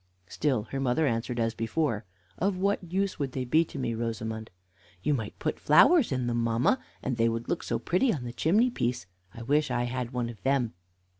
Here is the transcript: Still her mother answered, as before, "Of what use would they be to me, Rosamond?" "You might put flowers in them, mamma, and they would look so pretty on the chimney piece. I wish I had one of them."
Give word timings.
Still 0.27 0.63
her 0.71 0.79
mother 0.79 1.05
answered, 1.05 1.39
as 1.39 1.53
before, 1.53 2.05
"Of 2.39 2.57
what 2.57 2.83
use 2.91 3.19
would 3.19 3.33
they 3.33 3.45
be 3.45 3.63
to 3.65 3.77
me, 3.77 3.93
Rosamond?" 3.93 4.49
"You 5.03 5.13
might 5.13 5.37
put 5.37 5.59
flowers 5.59 6.11
in 6.11 6.25
them, 6.25 6.37
mamma, 6.43 6.79
and 7.03 7.17
they 7.17 7.29
would 7.29 7.47
look 7.47 7.61
so 7.61 7.77
pretty 7.77 8.11
on 8.11 8.23
the 8.23 8.33
chimney 8.33 8.71
piece. 8.71 9.05
I 9.31 9.43
wish 9.43 9.69
I 9.69 9.83
had 9.83 10.09
one 10.09 10.29
of 10.31 10.41
them." 10.41 10.73